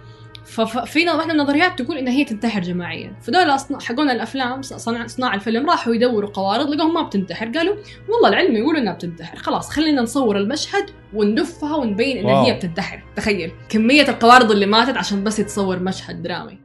ففي 0.45 1.07
واحدة 1.07 1.25
من 1.25 1.31
النظريات 1.31 1.81
تقول 1.81 1.97
إن 1.97 2.07
هي 2.07 2.23
تنتحر 2.23 2.61
جماعيا. 2.61 3.13
فدول 3.21 3.57
حقون 3.81 4.09
الأفلام 4.09 4.61
صنع 4.61 5.07
صناع 5.07 5.33
الفيلم 5.33 5.69
راحوا 5.69 5.95
يدوروا 5.95 6.29
قوارض 6.29 6.69
لقوهم 6.69 6.93
ما 6.93 7.01
بتنتحر. 7.01 7.45
قالوا 7.45 7.75
والله 8.09 8.29
العلم 8.29 8.55
يقول 8.55 8.77
إنها 8.77 8.93
بتنتحر. 8.93 9.37
خلاص 9.37 9.69
خلينا 9.69 10.01
نصور 10.01 10.37
المشهد 10.37 10.85
وندفها 11.13 11.75
ونبين 11.75 12.17
إن 12.17 12.35
هي 12.35 12.53
بتنتحر. 12.53 13.03
تخيل 13.15 13.51
كمية 13.69 14.09
القوارض 14.09 14.51
اللي 14.51 14.65
ماتت 14.65 14.97
عشان 14.97 15.23
بس 15.23 15.39
يتصور 15.39 15.79
مشهد 15.79 16.23
درامي. 16.23 16.59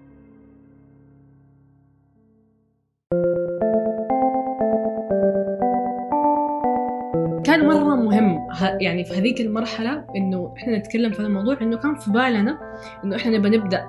يعني 8.62 9.04
في 9.04 9.18
هذيك 9.18 9.40
المرحلة 9.40 10.04
إنه 10.16 10.54
إحنا 10.56 10.78
نتكلم 10.78 11.12
في 11.12 11.18
هذا 11.18 11.26
الموضوع 11.26 11.56
إنه 11.62 11.76
كان 11.76 11.94
في 11.94 12.10
بالنا 12.10 12.58
إنه 13.04 13.16
إحنا 13.16 13.38
نبى 13.38 13.48
نبدأ 13.48 13.86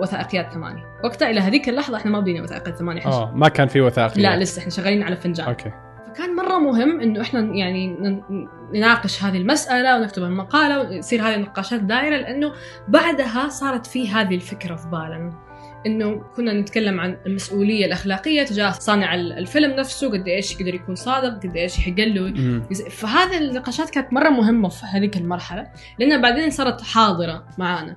وثائقيات 0.00 0.52
ثمانية. 0.52 0.82
وقتها 1.04 1.30
إلى 1.30 1.40
هذيك 1.40 1.68
اللحظة 1.68 1.96
إحنا 1.96 2.10
ما 2.10 2.20
بدينا 2.20 2.42
وثائقيات 2.42 2.76
ثمانية 2.76 3.06
آه 3.06 3.32
ما 3.34 3.48
كان 3.48 3.68
في 3.68 3.80
وثائقيات. 3.80 4.18
لا 4.18 4.36
لسه 4.36 4.60
إحنا 4.60 4.70
شغالين 4.70 5.02
على 5.02 5.16
فنجان. 5.16 5.46
أوكي. 5.46 5.72
فكان 6.08 6.36
مرة 6.36 6.58
مهم 6.58 7.00
إنه 7.00 7.20
إحنا 7.20 7.40
يعني 7.40 7.96
نناقش 8.74 9.24
هذه 9.24 9.36
المسألة 9.36 10.00
ونكتب 10.00 10.22
المقالة 10.22 10.80
ويصير 10.80 11.22
هذه 11.22 11.34
النقاشات 11.34 11.80
دائرة 11.80 12.16
لأنه 12.16 12.52
بعدها 12.88 13.48
صارت 13.48 13.86
في 13.86 14.08
هذه 14.10 14.34
الفكرة 14.34 14.76
في 14.76 14.88
بالنا. 14.88 15.45
إنه 15.86 16.22
كنا 16.36 16.52
نتكلم 16.52 17.00
عن 17.00 17.16
المسؤولية 17.26 17.86
الأخلاقية 17.86 18.42
تجاه 18.42 18.70
صانع 18.70 19.14
الفيلم 19.14 19.70
نفسه 19.70 20.10
قد 20.10 20.28
إيش 20.28 20.52
يقدر 20.52 20.74
يكون 20.74 20.94
صادق 20.94 21.42
قد 21.42 21.56
إيش 21.56 21.78
يحق 21.78 21.98
له 21.98 22.32
فهذه 22.90 23.38
النقاشات 23.38 23.90
كانت 23.90 24.12
مرة 24.12 24.28
مهمة 24.28 24.68
في 24.68 24.86
هذيك 24.86 25.16
المرحلة 25.16 25.66
لأنها 25.98 26.16
بعدين 26.16 26.50
صارت 26.50 26.80
حاضرة 26.80 27.44
معانا. 27.58 27.96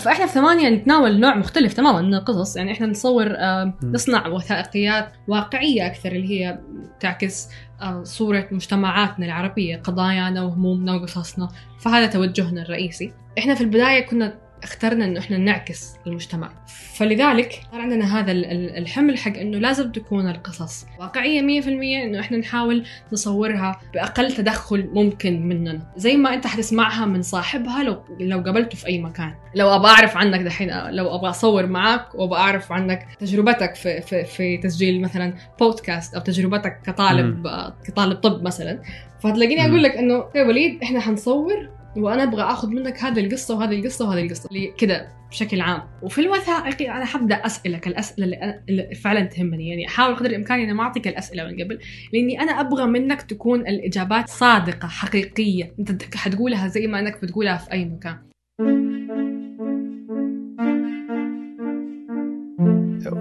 فإحنا 0.00 0.26
في 0.26 0.32
ثمانية 0.32 0.68
نتناول 0.68 1.20
نوع 1.20 1.34
مختلف 1.34 1.72
تماما 1.72 2.02
من 2.02 2.14
القصص 2.14 2.56
يعني 2.56 2.72
إحنا 2.72 2.86
نصور 2.86 3.36
نصنع 3.82 4.26
وثائقيات 4.26 5.12
واقعية 5.28 5.86
أكثر 5.86 6.12
اللي 6.12 6.30
هي 6.30 6.58
تعكس 7.00 7.48
آه 7.82 8.02
صورة 8.02 8.48
مجتمعاتنا 8.50 9.26
العربية 9.26 9.76
قضايانا 9.76 10.42
وهمومنا 10.42 10.94
وقصصنا. 10.94 11.48
فهذا 11.80 12.06
توجهنا 12.06 12.62
الرئيسي. 12.62 13.12
إحنا 13.38 13.54
في 13.54 13.60
البداية 13.60 14.06
كنا 14.06 14.38
اخترنا 14.62 15.04
إنه 15.04 15.20
إحنا 15.20 15.36
نعكس 15.38 15.94
المجتمع. 16.06 16.50
فلذلك 16.94 17.60
صار 17.72 17.80
عندنا 17.80 18.18
هذا 18.18 18.32
الحمل 18.78 19.18
حق 19.18 19.36
إنه 19.36 19.58
لازم 19.58 19.92
تكون 19.92 20.30
القصص 20.30 20.86
واقعية 20.98 21.60
100% 21.62 21.66
إنه 21.66 22.20
إحنا 22.20 22.36
نحاول 22.36 22.84
نصورها 23.12 23.80
بأقل 23.94 24.32
تدخل 24.32 24.88
ممكن 24.92 25.48
مننا. 25.48 25.80
زي 25.96 26.16
ما 26.16 26.34
أنت 26.34 26.46
حتسمعها 26.46 27.06
من 27.06 27.22
صاحبها 27.22 27.82
لو 27.82 28.02
لو 28.20 28.40
قابلته 28.40 28.76
في 28.76 28.86
أي 28.86 28.98
مكان. 28.98 29.34
لو 29.54 29.74
أبغى 29.76 29.90
أعرف 29.90 30.16
عنك 30.16 30.40
دحين 30.40 30.70
لو 30.90 31.14
أبغى 31.14 31.30
أصور 31.30 31.66
معك 31.66 32.14
وأبغى 32.14 32.38
أعرف 32.38 32.72
عنك 32.72 33.06
تجربتك 33.18 33.74
في 33.74 34.00
في 34.00 34.24
في 34.24 34.56
تسجيل 34.56 35.00
مثلا 35.00 35.34
بودكاست 35.60 36.14
أو 36.14 36.20
تجربتك 36.20 36.80
كطالب 36.86 37.48
كطالب 37.84 38.16
طب 38.16 38.42
مثلا 38.42 38.82
فتلاقيني 39.20 39.66
أقول 39.66 39.82
لك 39.82 39.96
إنه 39.96 40.24
يا 40.34 40.42
وليد 40.42 40.82
إحنا 40.82 41.00
حنصور 41.00 41.68
وأنا 41.98 42.22
أبغى 42.22 42.42
آخذ 42.42 42.68
منك 42.68 42.98
هذه 42.98 43.20
القصة 43.20 43.58
وهذه 43.58 43.80
القصة 43.80 44.08
وهذه 44.08 44.22
القصة. 44.26 44.48
اللي 44.48 44.74
كذا 44.78 45.08
بشكل 45.30 45.60
عام. 45.60 45.82
وفي 46.02 46.20
الوثائقي 46.20 46.90
أنا 46.90 47.04
حبدأ 47.04 47.34
أسألك 47.34 47.86
الأسئلة 47.86 48.24
اللي, 48.24 48.36
أنا 48.36 48.62
اللي 48.68 48.94
فعلا 48.94 49.24
تهمني. 49.24 49.68
يعني 49.68 49.86
أحاول 49.86 50.16
قدر 50.16 50.30
الإمكان 50.30 50.60
إني 50.60 50.72
ما 50.72 50.82
أعطيك 50.82 51.08
الأسئلة 51.08 51.44
من 51.44 51.64
قبل 51.64 51.78
لأني 52.12 52.40
أنا 52.40 52.52
أبغى 52.52 52.86
منك 52.86 53.22
تكون 53.22 53.60
الإجابات 53.60 54.28
صادقة 54.28 54.88
حقيقية. 54.88 55.74
أنت 55.78 56.14
حتقولها 56.14 56.68
زي 56.68 56.86
ما 56.86 57.00
إنك 57.00 57.22
بتقولها 57.22 57.56
في 57.56 57.72
أي 57.72 57.84
مكان. 57.84 58.18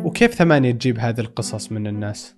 وكيف 0.05 0.33
ثمانية 0.33 0.71
تجيب 0.71 0.99
هذه 0.99 1.19
القصص 1.19 1.71
من 1.71 1.87
الناس؟ 1.87 2.35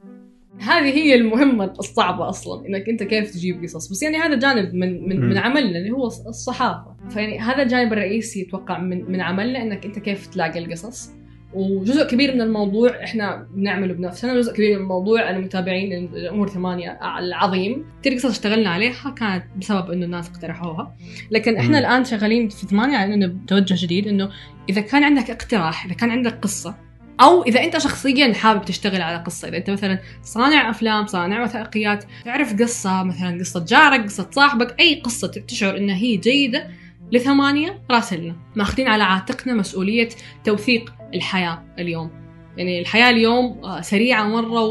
هذه 0.60 0.98
هي 0.98 1.16
المهمة 1.16 1.74
الصعبة 1.80 2.30
أصلا 2.30 2.68
إنك 2.68 2.90
أنت 2.90 3.04
كيف 3.04 3.32
تجيب 3.32 3.64
قصص. 3.64 3.92
بس 3.92 4.04
يعني 4.04 4.18
هذا 4.18 4.36
جانب 4.36 4.74
من 4.74 5.10
من, 5.10 5.30
من 5.30 5.38
عملنا 5.38 5.78
اللي 5.78 5.92
هو 5.92 6.08
الصحافة. 6.08 6.96
فيعني 7.10 7.40
هذا 7.40 7.64
الجانب 7.64 7.94
الرئيسي 7.94 8.42
أتوقع 8.48 8.80
من 8.80 9.12
من 9.12 9.22
عملنا 9.22 9.62
إنك 9.62 9.86
أنت 9.86 10.00
كيف 10.00 10.28
تلاقي 10.28 10.60
القصص. 10.60 11.10
وجزء 11.54 12.08
كبير 12.08 12.36
من 12.36 12.42
الموضوع 12.42 13.04
إحنا 13.04 13.48
بنعمله 13.56 13.94
بنفسنا 13.94 14.36
جزء 14.36 14.54
كبير 14.54 14.78
من 14.78 14.84
الموضوع 14.84 15.30
أنا 15.30 15.40
متابعين 15.40 15.94
الأمور 15.94 16.48
ثمانية 16.50 17.00
العظيم. 17.20 17.86
كثير 18.02 18.14
قصص 18.14 18.26
اشتغلنا 18.26 18.70
عليها 18.70 19.16
كانت 19.18 19.44
بسبب 19.58 19.92
إنه 19.92 20.06
الناس 20.06 20.30
اقترحوها. 20.30 20.96
لكن 21.32 21.56
إحنا 21.56 21.80
م. 21.80 21.80
الآن 21.80 22.04
شغالين 22.04 22.50
في 22.50 22.68
ثمانية 22.68 22.98
على 22.98 23.14
انه 23.14 23.36
توجه 23.48 23.86
جديد 23.86 24.08
إنه 24.08 24.30
إذا 24.70 24.82
كان 24.82 25.04
عندك 25.04 25.30
اقتراح 25.30 25.86
إذا 25.86 25.94
كان 25.94 26.12
عندك 26.12 26.40
قصة 26.40 26.89
أو 27.22 27.44
إذا 27.44 27.64
أنت 27.64 27.78
شخصيا 27.78 28.34
حابب 28.34 28.66
تشتغل 28.66 29.02
على 29.02 29.18
قصة 29.18 29.48
إذا 29.48 29.58
أنت 29.58 29.70
مثلا 29.70 30.00
صانع 30.24 30.70
أفلام 30.70 31.06
صانع 31.06 31.44
وثائقيات 31.44 32.04
تعرف 32.26 32.62
قصة 32.62 33.04
مثلا 33.04 33.40
قصة 33.40 33.66
جارك 33.66 34.04
قصة 34.04 34.28
صاحبك 34.32 34.80
أي 34.80 35.02
قصة 35.02 35.28
تشعر 35.28 35.78
إنها 35.78 35.96
هي 35.96 36.18
جيدة 36.18 36.68
لثمانية 37.12 37.82
راسلنا 37.92 38.36
ماخذين 38.56 38.88
على 38.88 39.04
عاتقنا 39.04 39.54
مسؤولية 39.54 40.10
توثيق 40.44 40.94
الحياة 41.14 41.64
اليوم. 41.80 42.12
يعني 42.58 42.80
الحياة 42.80 43.10
اليوم 43.10 43.66
آه، 43.66 43.82
سريعة 43.82 44.24
مرة 44.24 44.62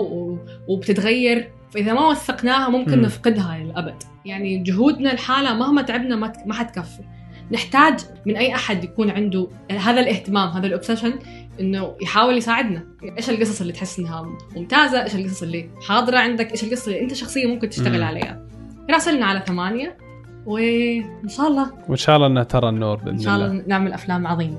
وبتتغير. 0.69 1.51
فإذا 1.71 1.93
ما 1.93 2.07
وثقناها 2.07 2.69
ممكن 2.69 2.99
م. 2.99 3.03
نفقدها 3.03 3.59
للأبد. 3.59 4.03
يعني 4.25 4.59
جهودنا 4.59 5.13
الحالة 5.13 5.55
مهما 5.55 5.83
تعبنا 5.83 6.17
ما 6.47 6.55
حتكفي. 6.55 7.03
نحتاج 7.53 8.01
من 8.27 8.37
أي 8.37 8.55
أحد 8.55 8.85
يكون 8.85 9.11
عنده 9.11 9.49
هذا 9.71 10.01
الاهتمام 10.01 10.49
هذا 10.49 10.67
الاوبسيشن 10.67 11.15
إنه 11.61 11.97
يحاول 12.03 12.37
يساعدنا. 12.37 12.85
إيش 13.19 13.31
القصص 13.31 13.61
اللي 13.61 13.73
تحس 13.73 13.99
إنها 13.99 14.29
ممتازة؟ 14.57 15.03
إيش 15.03 15.15
القصص 15.15 15.43
اللي 15.43 15.71
حاضرة 15.89 16.19
عندك؟ 16.19 16.51
إيش 16.51 16.65
القصص 16.65 16.89
اللي 16.89 17.01
أنت 17.01 17.15
شخصيا 17.15 17.47
ممكن 17.47 17.69
تشتغل 17.69 18.03
عليها؟ 18.03 18.47
راسلنا 18.91 19.27
على 19.27 19.43
ثمانية 19.47 19.97
وإن 20.47 21.29
شاء 21.29 21.49
الله. 21.49 21.73
وإن 21.89 21.97
شاء 21.97 22.17
الله 22.17 22.27
إنها 22.27 22.43
ترى 22.43 22.69
النور 22.69 22.97
بإذن 22.97 23.09
الله 23.09 23.19
إن 23.19 23.25
شاء 23.25 23.35
الله 23.35 23.65
نعمل 23.67 23.93
أفلام 23.93 24.27
عظيمة. 24.27 24.59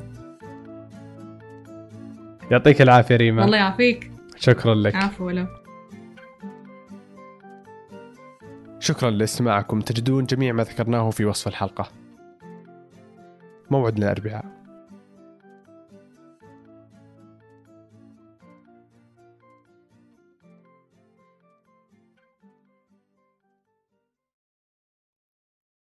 يعطيك 2.51 2.81
العافية 2.81 3.15
ريما. 3.15 3.45
الله 3.45 3.57
يعافيك. 3.57 4.11
شكرا 4.37 4.75
لك. 4.75 4.95
عفوا 4.95 5.31
له 5.31 5.47
شكرا 8.79 9.09
لإستماعكم. 9.09 9.81
تجدون 9.81 10.25
جميع 10.25 10.53
ما 10.53 10.63
ذكرناه 10.63 11.09
في 11.09 11.25
وصف 11.25 11.47
الحلقة. 11.47 11.98
موعدنا 13.71 14.11
الاربعاء 14.11 14.58